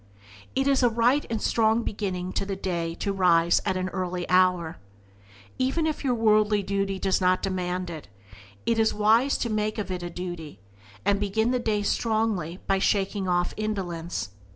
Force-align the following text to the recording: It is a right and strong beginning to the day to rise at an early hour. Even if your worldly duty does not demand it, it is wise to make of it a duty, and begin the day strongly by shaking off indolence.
It 0.55 0.67
is 0.67 0.81
a 0.81 0.89
right 0.89 1.27
and 1.29 1.39
strong 1.39 1.83
beginning 1.83 2.33
to 2.33 2.43
the 2.43 2.55
day 2.55 2.95
to 2.95 3.13
rise 3.13 3.61
at 3.67 3.77
an 3.77 3.89
early 3.89 4.27
hour. 4.31 4.79
Even 5.59 5.85
if 5.85 6.03
your 6.03 6.15
worldly 6.15 6.63
duty 6.63 6.97
does 6.97 7.21
not 7.21 7.43
demand 7.43 7.91
it, 7.91 8.07
it 8.65 8.79
is 8.79 8.95
wise 8.95 9.37
to 9.37 9.49
make 9.51 9.77
of 9.77 9.91
it 9.91 10.01
a 10.01 10.09
duty, 10.09 10.59
and 11.05 11.19
begin 11.19 11.51
the 11.51 11.59
day 11.59 11.83
strongly 11.83 12.57
by 12.65 12.79
shaking 12.79 13.27
off 13.27 13.53
indolence. 13.57 14.29